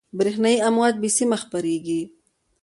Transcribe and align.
برېښنایي 0.17 0.59
امواج 0.67 0.93
بې 1.01 1.09
سیمه 1.17 1.37
خپرېږي. 1.43 2.01